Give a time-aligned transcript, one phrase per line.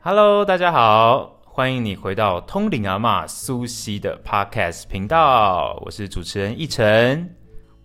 [0.00, 7.32] Hello，大家好，欢迎你回到通灵阿嬷苏西的 Podcast 频道，我是主持人奕晨。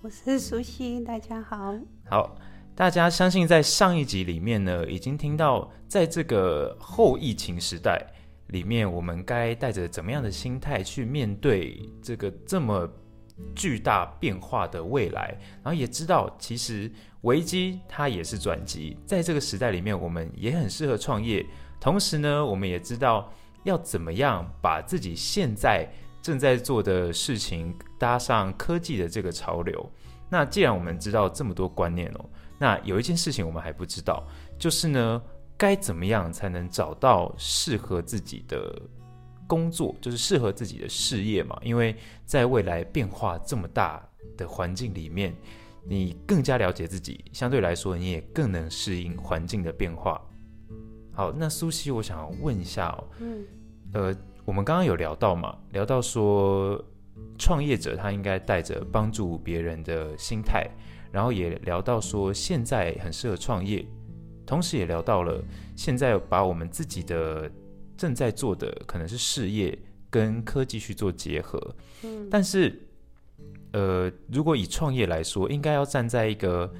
[0.01, 1.75] 我是苏西，大家好。
[2.09, 2.35] 好，
[2.73, 8.03] 大家相信在上一集里面呢，已经听到在这个后疫情时代
[8.47, 12.89] 里面，我们该带着怎么样的心态去面对这个这么
[13.55, 16.91] 巨大变化的未来，然后也知道其实
[17.21, 21.45] 危机它也是转机，在这个时代里面，我们也很适合创业。
[21.79, 23.31] 同时呢，我们也知道
[23.63, 25.87] 要怎么样把自己现在
[26.21, 29.91] 正在做的事情搭上科技的这个潮流。
[30.29, 32.25] 那既然我们知道这么多观念哦，
[32.57, 34.25] 那有一件事情我们还不知道，
[34.57, 35.21] 就是呢，
[35.55, 38.81] 该怎么样才能找到适合自己的
[39.47, 41.59] 工作，就是适合自己的事业嘛？
[41.63, 45.35] 因为在未来变化这么大的环境里面，
[45.83, 50.21] 你更加了解自己，相对来说你也更能适应环境的变化。
[51.11, 53.45] 好，那苏西，我想问一下哦，嗯，
[53.93, 56.83] 呃，我们刚刚有聊到嘛，聊到说。
[57.37, 60.69] 创业者他应该带着帮助别人的心态，
[61.13, 63.85] 然后也聊到说现在很适合创业，
[64.45, 65.41] 同时也聊到了
[65.77, 67.49] 现在把我们自己的
[67.97, 69.77] 正在做的可能是事业
[70.09, 71.59] 跟科技去做结合。
[72.03, 72.87] 嗯，但是
[73.73, 76.73] 呃，如果以创业来说，应该要站在一个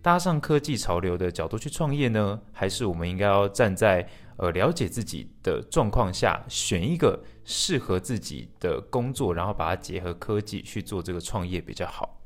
[0.00, 4.08] 搭上科技潮流的角度去创业呢，还是我们应该要站在？
[4.38, 12.18] 呃，了解自己的状况下，选一个适合自己的工作，然后把它结合科技去做这个创业比较好。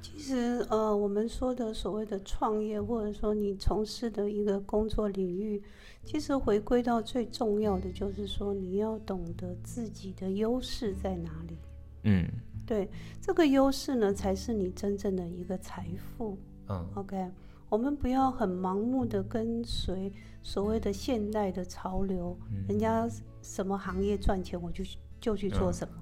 [0.00, 5.62] 其实，呃，我们说的所谓的创业，或者说你从事的一个工作领域，
[6.04, 11.58] 其实回归到最重要的就是说，你要懂得自己的优势在哪里。
[12.04, 12.26] 嗯，
[12.66, 12.88] 对，
[13.20, 16.38] 这个优势呢，才是你真正的一个财富。
[16.68, 17.30] 嗯，OK。
[17.70, 20.10] 我们不要很盲目的跟随
[20.42, 22.34] 所谓的现代的潮流，
[22.66, 23.06] 人家
[23.42, 24.82] 什么行业赚钱，我就
[25.20, 25.94] 就去做什么。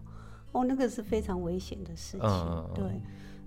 [0.52, 2.70] 哦，那个是非常危险的事情。
[2.72, 2.84] 对，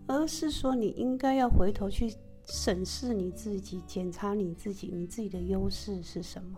[0.10, 2.12] 而是说你应该要回头去
[2.44, 6.58] 审视你自己，检查你自己，你自己的优势是什么。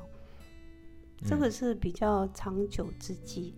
[1.25, 3.53] 这个是比较长久之计。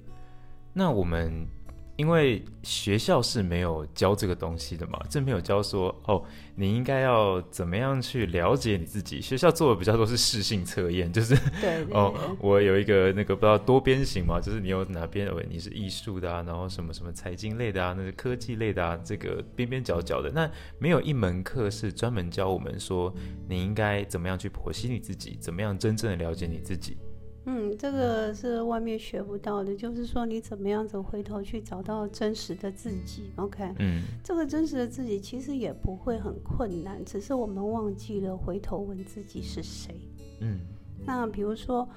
[0.74, 1.48] 那我们。
[1.96, 6.24] 因为学校是没有教这个东西的嘛，这没有教说哦，
[6.56, 9.22] 你应该要怎么样去了解你自己。
[9.22, 20.50] 学校做的比较多是试性测验，就是对哦，我有一个那个不知道多边形嘛，就是你有哪边你是艺术的啊，然后什么什么财经类的啊，那是科技类的啊，这个边边角角的，那
[20.80, 23.14] 没有一门课是专门教我们说
[23.48, 26.98] 你应该怎么样去剖析你自己，怎么样真正的了解你自己。
[27.46, 33.74] 嗯，这个是外面学不到的，就是说你怎么样子回头去找到真实的自己，OK？
[33.80, 39.94] 嗯，这个真实的自己其实也不会很困难，只是我们忘记了回头问自己是谁。
[40.40, 40.62] 嗯，
[41.06, 41.88] 那比如说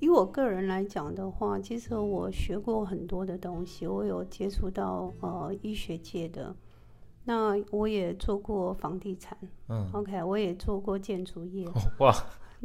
[0.00, 6.52] 以我个人来讲的话，其实我学过很多的东西，我有接触到呃医学界的，
[7.24, 9.38] 那我也做过房地产，
[9.68, 10.20] 嗯，OK？
[10.24, 11.64] 我也做过建筑业，
[12.00, 12.12] 哇，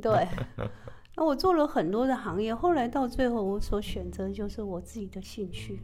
[0.02, 0.28] 对。
[1.16, 5.80] 那我做了很多的行业，后来到最后，我所选择就是我自己的兴趣，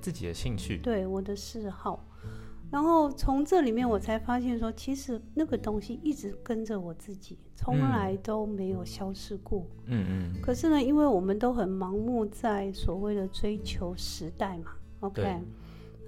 [0.00, 2.04] 自己的兴趣，对我的嗜好。
[2.70, 9.64] 然后从这里面，我才发现说，其实那个东西一直跟着我自己，从来都没有消失过。
[9.86, 10.42] 嗯嗯。
[10.42, 15.40] 可是呢，因为我们都很盲目在所谓的追求时代嘛，OK？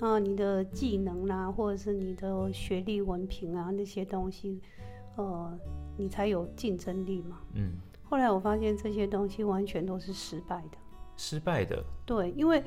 [0.00, 4.60] 啊，你的技能啦，或者是你的学历文凭啊，那些东西，
[5.16, 5.58] 呃，
[5.96, 7.38] 你才有竞争力嘛。
[7.54, 7.72] 嗯。
[8.10, 10.76] 后来我发现这些东西完全都是失败的，
[11.16, 11.81] 失败的。
[12.04, 12.60] 对，因为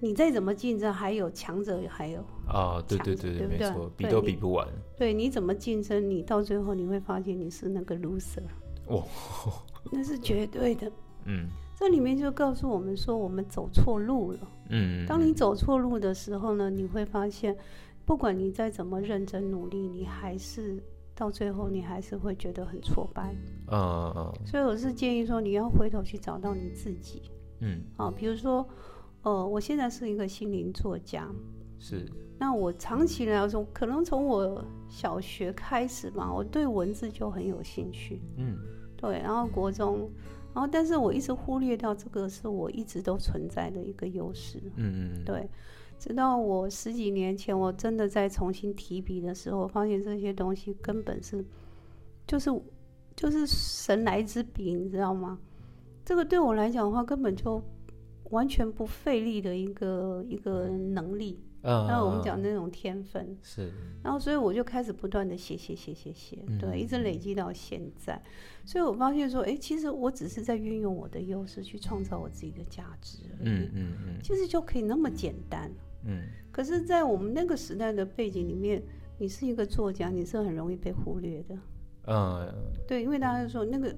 [0.00, 4.66] 你再怎么竞争，还有强者，还有啊，对对对对，没错，比都比不完。
[4.98, 8.42] 对，你怎么竞争，你到最后你会发现你是那个 loser。
[8.88, 9.04] 哦，
[9.92, 10.90] 那是绝对的。
[11.26, 11.46] 嗯，
[11.76, 14.38] 这里面就告诉我们说，我们走错路了。
[14.70, 17.56] 嗯，当你走错路的时候呢，你会发现，
[18.04, 20.82] 不管你再怎么认真努力，你还是。
[21.20, 23.36] 到最后，你还是会觉得很挫败。
[23.70, 27.30] 嗯嗯所以我是建议说，你要回头去找到你自己。
[27.60, 27.82] 嗯。
[27.98, 28.66] 啊，比如说，
[29.20, 31.28] 呃，我现在是一个心灵作家。
[31.78, 32.10] 是。
[32.38, 38.22] 那我长期来说，可能从我小学开始吧，我对文字就很有兴趣。
[38.38, 38.56] 嗯。
[38.96, 40.10] 对，然后国中，
[40.54, 44.58] 然后但是我一直忽略掉这个是我一直都存在的一个优势。
[44.76, 45.24] 嗯嗯。
[45.26, 45.46] 对。
[46.00, 51.44] 直到我十几年前，我真的在重新提笔的时候，发现这些东西根本是，
[52.26, 52.50] 就是
[53.14, 55.38] 就是神来之笔，你知道吗？
[56.02, 57.62] 这个对我来讲的话，根本就
[58.30, 61.38] 完全不费力的一个一个能力。
[61.62, 63.70] 嗯，然后我们讲那种天分，是，
[64.02, 68.18] 然后所以我就开始不断的写写写写写，嗯对，一直累积到现在。
[68.64, 75.70] 所以我发现说，哎，其实我只是在运用我的优势去创造我自己的价值，嗯嗯嗯其实就可以那么简单。
[76.04, 78.82] 嗯，可是，在我们那个时代的背景里面，
[79.18, 81.56] 你是一个作家，你是很容易被忽略的。
[82.06, 82.52] 嗯，
[82.88, 83.94] 对，因为大家就说那个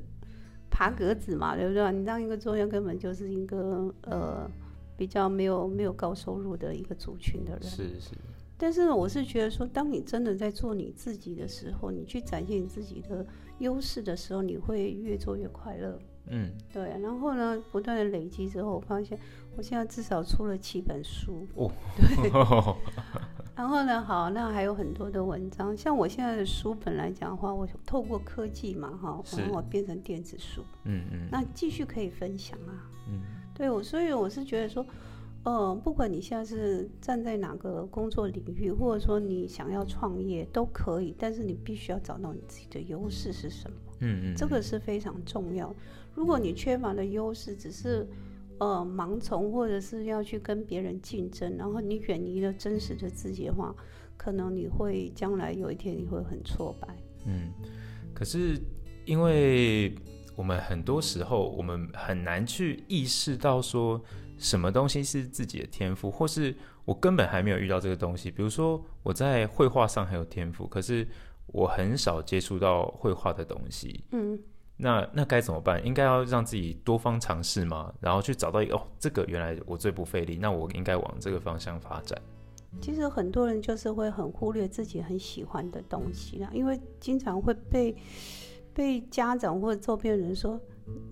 [0.69, 1.93] 爬格子嘛，对不对？
[1.93, 4.51] 你当一个作家根本就是一个呃
[4.97, 7.63] 比较没有没有高收入的一个族群的人。
[7.63, 8.11] 是是，
[8.59, 13.25] 但是呢，我是觉得说，当你真的在做你自己的时候，你去展现你自己的
[13.61, 15.99] 优势的时候，你会越做越快乐。
[16.29, 19.19] 嗯，对，然后呢，不断的累积之后，我发现
[19.57, 21.47] 我现在至少出了七本书。
[21.55, 22.31] 哦， 对
[23.55, 32.89] 然后呢，好，那还有很多的文章，像我现在的书本来讲的话，我透过科技嘛，哈，是然后我变成电子书，嗯嗯，那继续可以分享啊。
[33.09, 33.21] 嗯
[33.55, 34.85] 对我，所以我是觉得说，
[35.45, 45.75] 呃，不管你现在是站在哪个工作领域，或者说你想要创业都可以，但是你必须要找到你自己的优势是什么，嗯嗯，这个是非常重要。
[46.15, 48.07] 如果你缺乏的优势只是
[48.59, 53.75] 呃盲从，或者是要去跟别人竞争，然后你远离了真实的自己的话，
[54.17, 56.97] 可能你会将来有一天你会很挫败。
[57.27, 57.51] 嗯，
[58.15, 58.57] 可是
[59.05, 59.93] 因为
[60.37, 64.01] 我们很多时候我们很难去意识到说
[64.43, 66.55] 什么东西是自己的天赋，或是
[66.85, 68.29] 我根本还没有遇到这个东西。
[68.31, 71.07] 比如说我在绘画上很有天赋，可是
[71.47, 74.05] 我很少接触到绘画的东西。
[74.11, 74.39] 嗯，
[74.77, 75.85] 那那该怎么办？
[75.87, 77.95] 应该要让自己多方尝试吗？
[78.01, 82.21] 然后去找到一个哦，这个原来我最不费力，那我应该往这个方向发展。
[82.81, 87.95] 其实很多人就是会很忽略自己很喜欢的东西啦，因为经常会被
[88.75, 90.59] 被家长或者周边人说，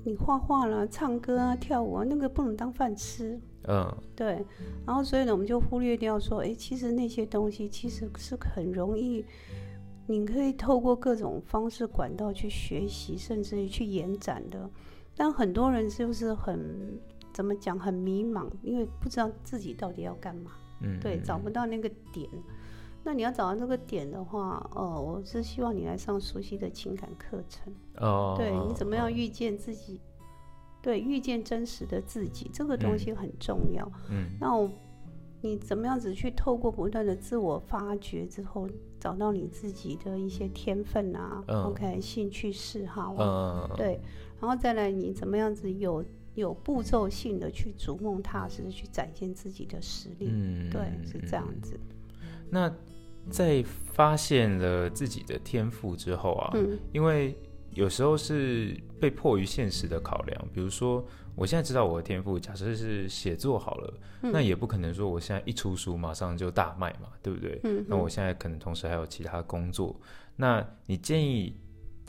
[0.05, 3.41] 你画画啦、唱歌啊、跳舞啊，那个不能当饭吃。
[3.69, 3.87] 嗯
[4.17, 4.45] 对，
[4.87, 9.25] 然后所以呢，我们就忽略掉说，诶，其实那些东西其实是很容易，
[10.07, 14.69] 你可以透过各种方式管道去学习，甚至于去延展的。
[15.15, 16.99] 但很多人就是很
[17.35, 20.53] 怎么讲，很迷茫，因为不知道自己到底要干嘛。
[20.81, 22.29] 嗯，对，嗯找不到那个点。
[23.03, 27.73] 那你要找到这个点的话，哦，我是希望你来上熟悉的情感课程。
[27.97, 30.01] 哦，对你怎么样哦遇见自己？
[30.83, 33.91] 对，遇见真实的自己，这个东西很重要。
[34.11, 34.71] 嗯那我
[35.43, 38.69] 你怎么样子去透过不断的自我发掘之后，
[38.99, 43.99] 找到你自己的一些天分啊、嗯 o k 兴趣嗜好啊，嗯，对，
[44.41, 46.05] 然后再来你怎么样子有
[46.35, 50.29] 有步骤性的去逐梦踏实的去展现自己的实力。
[50.31, 51.61] 嗯，对，是这样嗯。
[51.63, 51.81] 子。
[52.51, 52.73] 那
[53.31, 53.63] 在
[53.93, 56.79] 发现了自己的天赋之后啊，嗯。
[56.93, 57.37] 因为
[57.71, 61.05] 有时候是被迫于现实的考量，比如说
[61.37, 64.33] 我现在知道我的天赋，假设是写作好了，嗯。
[64.33, 67.61] 那也不可能说我现在一出书马上就大卖嘛，对不对？
[67.65, 69.99] 嗯，那我现在可能同时还有其他工作，
[70.37, 71.57] 那你建议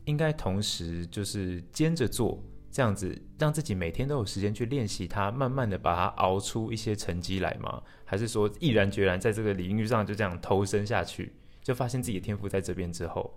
[0.06, 7.84] 应该同时就是兼着做，这样子让自己每天都有时间去练习它，慢慢的把它熬出一些成绩来吗？
[8.06, 13.34] 还是说毅然决然在这个领域上就这样投身下去，就发现自己的天赋在这边之后，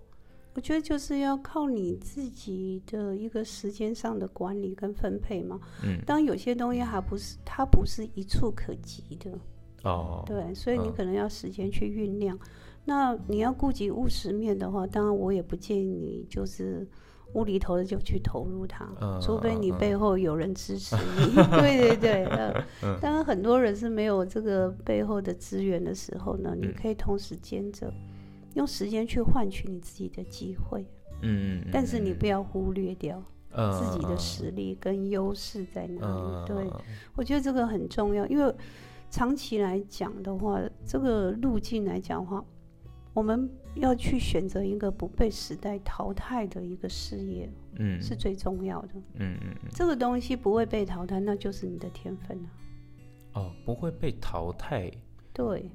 [0.53, 5.59] 我觉得就是要靠你自己的一个时间上的管理跟分配嘛。
[5.83, 9.37] 嗯，当然有些东西还不是它不是一触可及的，
[9.83, 12.39] 哦，对，所以你嗯可能要时间去酝酿。
[12.85, 16.87] 那你要顾及务实面的话，当然我也不建议你就是
[17.35, 21.35] 无厘头的就去投入它，嗯除非你背后有人支持你。
[21.59, 22.65] 对对对，呃，
[23.01, 26.73] 当然很多人是没有这个背后的资源的时候呢，你嗯。
[26.81, 27.93] 可以同时兼着，
[28.53, 30.85] 用时间去换取你自己的机会，
[31.21, 36.47] 嗯，嗯但是你不要忽略掉嗯自己的实力跟优势在哪嗯，里。
[36.47, 36.71] 对，
[37.15, 38.53] 我觉得这个很重要，因为
[39.09, 42.43] 长期来讲的话，这个路径来讲的话，
[43.13, 48.89] 我们要去选择一个不被时代淘汰的一个事业嗯是最重要的。
[49.15, 52.47] 嗯嗯嗯这个东西不会被淘汰，那就是你的天分啊。
[53.33, 54.89] 哦，不会被淘汰。
[55.33, 55.69] 对，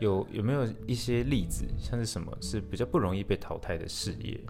[0.00, 4.40] 有有没有一些例子，像是什么是比较不容易被淘汰的事业？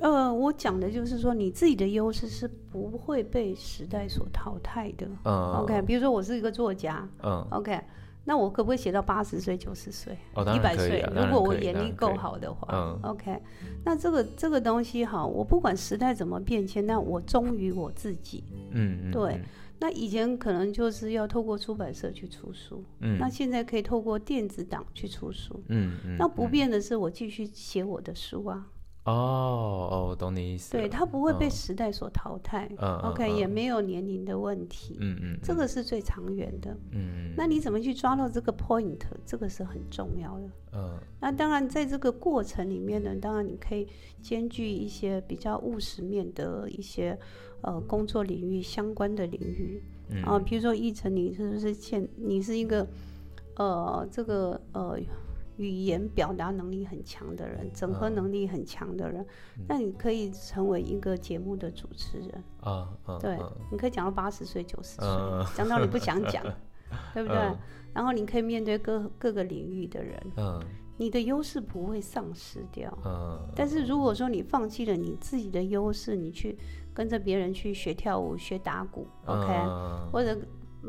[0.00, 5.08] 呃，我讲的就是说，你自己的优势是不会被时代所淘汰的。
[5.24, 7.80] 嗯 OK，比如说我是一个作家嗯，，OK，
[8.24, 10.16] 那我可不可以写到八十岁、九十岁？
[10.54, 13.40] 一百岁如果我眼力够好的话、嗯 o k
[13.84, 18.44] 那这个这个东西哈，我不管时代怎么变迁，那我忠于我自己。
[18.70, 19.40] 嗯嗯，对
[19.78, 25.62] 那以前可能就是要透过出版社去出书，嗯，那现在可以透过电子档去出书。
[25.68, 28.66] 嗯嗯，那不嗯变的是，我继续写我的书啊。
[29.04, 30.82] 哦哦，懂你意思了。
[30.82, 32.66] 对，它不会被嗯时代所淘汰。
[32.78, 36.74] 嗯嗯 OK，嗯也没有年龄的问题，嗯嗯，这个是最长远的。
[36.92, 38.98] 嗯，那你怎么去抓到这个 point？
[39.26, 40.48] 这个是很重要的。
[40.72, 43.86] 嗯那当然，在这个过程里面呢，当然你可以
[44.22, 47.18] 兼具一些比较务实面的一些
[47.60, 52.86] 呃工作领域相关的领域嗯啊，比如说奕晨，你是不是现你是一个
[53.56, 54.98] 呃这个呃
[55.56, 59.24] 语言表达能力很强的人，整合嗯能力很强的人，
[59.68, 66.42] 那你可以成为一个节目的主持人，啊嗯对嗯，你可以讲到八十岁、九十岁嗯，讲到你不想讲，
[67.14, 67.38] 对不对？
[67.38, 67.58] 嗯？
[67.92, 70.20] 然后你可以面对各各个领域的人。
[70.36, 70.60] 嗯。
[70.96, 72.96] 你的优势不会丧失掉。
[73.04, 76.56] 嗯，但是如果说你放弃了你自己的优势，你去
[76.92, 80.38] 跟着别人去学跳舞、学打鼓，OK，、嗯或者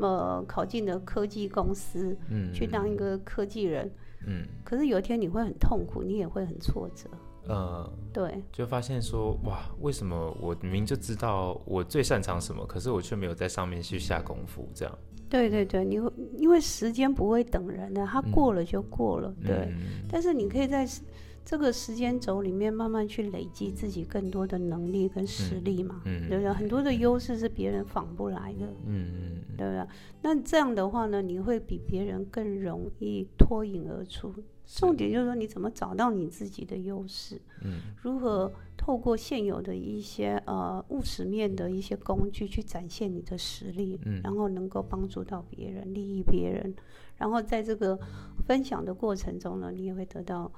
[0.00, 2.52] 呃考进了科技公司嗯。
[2.52, 3.92] 去当一个科技人，
[4.26, 4.46] 嗯。
[4.62, 7.08] 可是有一天你会很痛苦，你也会很挫折。
[7.48, 8.42] 嗯，对。
[8.52, 14.98] 就发现说哇，为什么我明明就知道我最擅长什么，可是我却没有在上面去下功夫，这样。
[15.28, 19.68] 对对对，你会因为时间不会等人的，它过了就过了，对。
[19.70, 20.04] 嗯。
[20.08, 20.86] 但是你可以在
[21.46, 26.52] 这个时间轴里面慢慢去累积自己更多的能力跟实力嘛，嗯对不对？
[26.52, 29.86] 很多的优势是别人仿不来的，嗯对不对？
[30.22, 34.34] 那这样的话呢，你会比别人更容易脱颖而出。
[34.66, 37.40] 重点就是说，你怎么找到你自己的优势？
[37.62, 46.74] 嗯如何透过现有的一些呃务实面的一些工具去展现你的实力，嗯然后能够帮助到别人、利益别人，
[47.16, 47.96] 然后在这个
[48.44, 50.50] 分享的过程中呢，你也会得到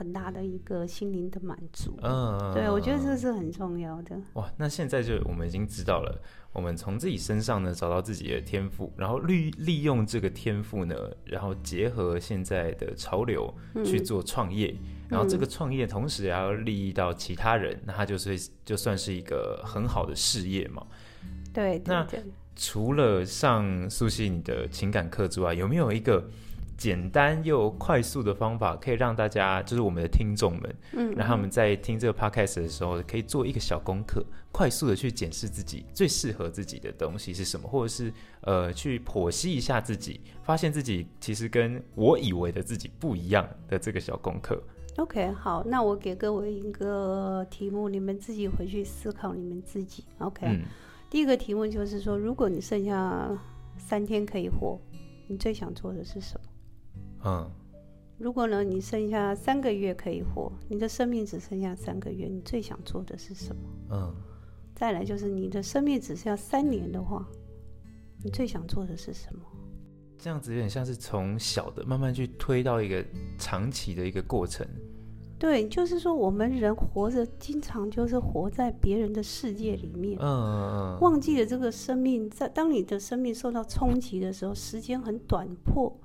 [0.00, 1.94] 很大的一个心灵的满足。
[2.00, 4.18] 嗯，对，我觉得这是很重要的。
[4.32, 6.18] 哇，那现在就我们已经知道了，
[6.54, 13.54] 我们从自己身上呢找到自己的天赋，然后利利用这个天赋呢，然后结合现在的潮流
[13.84, 14.74] 去做创业，
[15.10, 20.86] 然后这个创业同时也要利益到其他人，那它就是就算是一个很好的事业嘛。
[21.52, 22.06] 对那。
[22.56, 26.28] 除了上素汐你的情感课之外，有没有一个
[26.80, 38.10] 简单又快速的方法，可以让大家，就是我们的听众们，嗯，让他们在听这个 podcast 的时候，可以做一个小功课，快速的去检视自己最适合自己的东西是什么，或者是
[38.40, 44.58] 呃去剖析一下自己，发现自己其实跟我以为的自己不一样的这个小功课。
[44.96, 50.02] OK，好，那我给各位一个题目，你们自己回去思考你们自己。
[50.18, 50.62] OK，、嗯
[51.10, 53.28] 第一个题目就是说，如果你剩下
[53.76, 54.80] 三天可以活，
[55.26, 56.49] 你最想做的是什么？
[57.24, 57.50] 嗯
[58.18, 63.62] 如果呢，你剩下三个月可以活，你的生命只剩下三个月，你最想做的是什么？
[63.90, 64.14] 嗯
[64.74, 67.26] 再来就是你的生命只剩下三年的话，
[68.22, 69.42] 你最想做的是什么？
[70.18, 73.02] 这样子有点像是从小的慢慢去推到一个
[73.38, 74.66] 长期的一个过程。
[75.38, 80.18] 对，就是说我们人活着，经常就是活在别人的世界里面。
[80.20, 85.98] 嗯嗯嗯，忘记了这个生命，在当你的生命受到冲击的时候，时间很短迫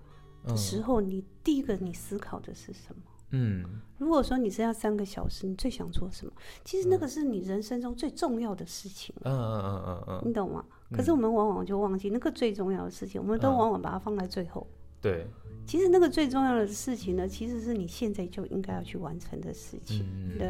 [0.46, 3.02] 的时候，你第一个你思考的是什么？
[3.32, 3.66] 嗯
[3.98, 6.32] 如果说你剩下三个小时，你最想做什么？
[6.64, 10.64] 其实那个是你人生中最重要的事情，嗯嗯嗯嗯嗯，你懂吗？
[10.92, 14.66] 可是我们往往就忘记那个最重要的事情，我们都嗯往往把它放在最后。
[15.02, 15.28] 对，
[15.66, 20.06] 其实那个最重要的事情呢，其实是你现在就应该要去完成的事情。
[20.06, 20.48] 嗯对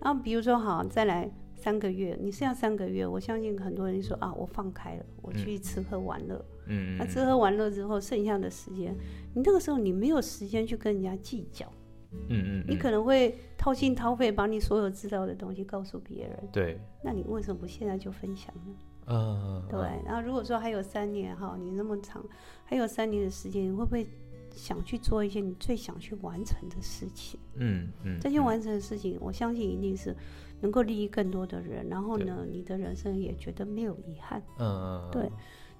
[0.00, 1.30] 然后比如说，好，再来
[1.62, 6.44] 三个月，你剩下三个月，我相信很多人说啊，我放开了，我去吃喝玩乐。
[6.66, 8.92] 嗯那吃喝玩乐之后，剩下的时间，
[9.32, 11.64] 你那个时候你没有时间去跟人家计较，
[12.28, 16.36] 嗯嗯，你可能会掏心掏肺把你所有知道的东西告诉别人。
[16.50, 18.74] 对，那你为什么不现在就分享呢？
[19.06, 19.80] 嗯对。
[20.04, 22.24] 然后如果说还有三年哈，你那么长，
[22.64, 24.04] 还有三年的时间，你会不会
[24.54, 27.38] 想去做一些你最想去完成的事情？
[27.54, 30.14] 嗯嗯，这些完成的事情，我相信一定是
[30.60, 34.42] 能够利益更多的人，然后呢，你的人生也觉得没有遗憾。
[34.58, 35.30] 嗯，对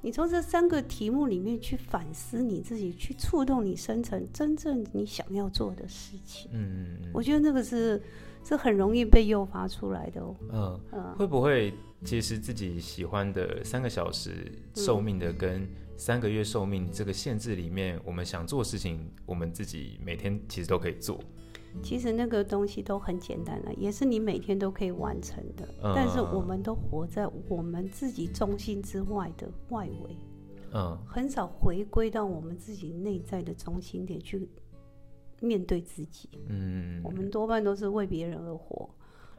[0.01, 6.51] 你从这三个题目里面去反思你自己，去触动你深层真正你想要做的事情。
[6.53, 8.03] 嗯嗯我觉得那个是
[8.45, 10.37] 是很容易被诱发出来的哦。
[10.51, 11.73] 嗯，嗯，会不会
[12.05, 21.21] 其实自己喜欢的三个小时寿命的跟三个月寿命这个限制里面，我们想做事情，我们自己每天其实都可以做。
[21.83, 25.67] 其实那个东西都很简单了，也是你每天都可以完成的。
[25.83, 30.17] 嗯但是我们都活在我们自己中心之外的外围，
[30.75, 34.47] 嗯很少回归到我们自己内在的中心点去
[35.43, 36.29] 面对自己。
[36.49, 38.89] 嗯我们多半都是为别人而活，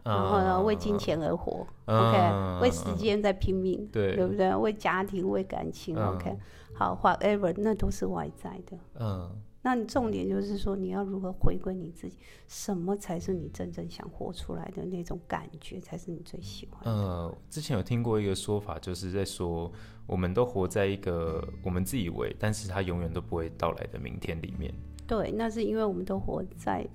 [0.03, 4.53] 啊然后呢，为金钱而活、嗯 o k 嗯为时间在拼命，对对不对？
[4.55, 6.38] 为家庭、为感情、嗯 o k
[6.75, 8.77] 好，whatever，那都是外在的。
[9.00, 9.31] 嗯
[9.65, 12.17] 那你重点就是说，你要如何回归你自己，
[12.50, 16.91] 什么才是你真正想活出来的那种感觉，才是你最喜欢的。
[16.91, 19.72] 呃，之前有听过一个说法，就是在说，
[20.05, 24.74] 我们都活在一个我们自以为，但是它永远都不会到来的明天里面。
[25.15, 26.88] 对，那是因为我们都活在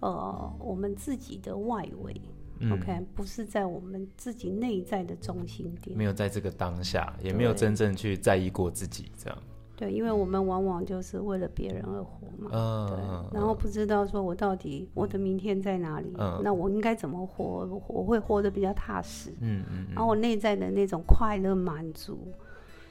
[0.00, 2.20] 呃我们自己的外围。
[2.64, 5.98] 嗯 OK，不是在我们自己内在的中心点。
[5.98, 9.38] 没有在这个当下，也没有真正去在意过自己，这样。
[9.74, 12.50] 对，因为我们往往就是为了别人而活嘛。
[12.52, 17.66] 嗯，对嗯，然后不知道说我到底我的明天在哪里，嗯那我应该怎么活？
[17.66, 22.28] 我我会活得比较踏实，嗯嗯嗯然后我内在的那种快乐满足，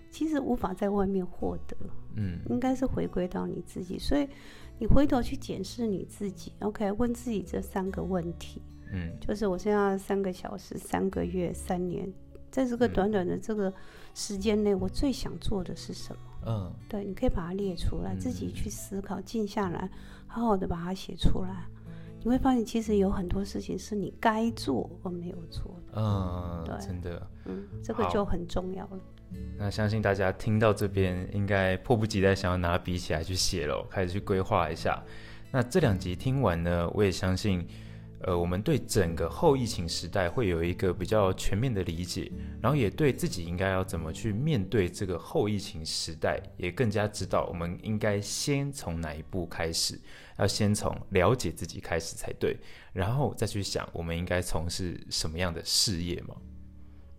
[0.09, 1.77] 其实无法在外面获得，
[2.17, 3.97] 嗯应该是回归到你自己。
[3.97, 4.27] 所以
[4.81, 8.59] 你回头去检视你自己，OK，问自己这三个问题，
[8.91, 12.11] 嗯就是我现在三个小时、三个月、三年，
[12.49, 13.71] 在这个嗯短短的这个
[14.15, 16.21] 时间内，我最想做的是什么？
[16.47, 19.87] 嗯对，你可以把它列出来，自己去思考，静下来，
[20.25, 21.67] 好好的把它写出来。
[22.23, 27.27] 你会发现，其实有很多事情是你该做而没有做的，嗯，对真的。
[27.45, 28.99] 嗯，这个就很重要了。
[29.57, 35.01] 那相信大家听到这边，应该迫不及待想要拿笔起来去写了，开始去规划一下。
[35.51, 37.65] 那这两集听完呢，我也相信，
[38.23, 49.99] 呃，我们对整个后疫情时代会有一个比较全面的理解，然后也对自己应该要怎么去面对这个后疫情时代，也更加知道我们应该先从哪一步开始，
[50.37, 52.57] 要先从了解自己开始才对，
[52.93, 56.35] 然后再去想我们应该从事什么样的事业嘛。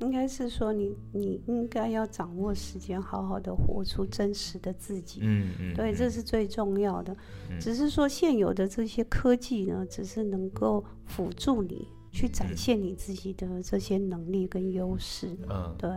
[0.03, 5.21] 应该是说你，你应该要掌握时间，好好的活出真实的自己。
[5.23, 7.17] 嗯嗯，对，嗯这是最重要的。
[7.49, 15.37] 嗯只是说现有的这些科技呢，只是能够辅助你去展嗯现你自己的这些能力跟优势。
[15.49, 15.89] 嗯对，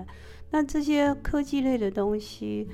[0.51, 2.67] 那这些科技类的东西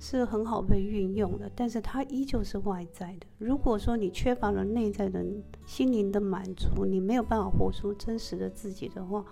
[0.00, 3.26] 是很好被运用的，但是它依旧是外在的。
[3.38, 5.24] 如果说你缺乏了内在的
[5.66, 9.24] 心灵的满足，你没有办法活出真实的自己的话，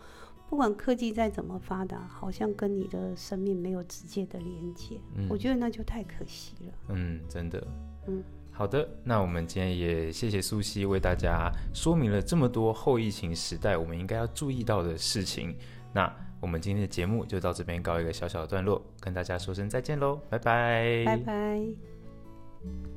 [0.49, 6.73] 不管科技再怎么发达，好像跟你的生命没有直接的连接，嗯我觉得那就太可惜了。
[6.89, 7.67] 嗯，真的，
[8.07, 8.23] 嗯，
[8.53, 15.55] 好的，那我们今天也谢谢苏西为大家说明了这么多后疫情时代我们应该要注意到的事情。
[15.93, 16.11] 那
[16.41, 22.96] 我们今天的节目就到这边告一个小小的段落，跟大家说声再见喽，拜拜，拜拜。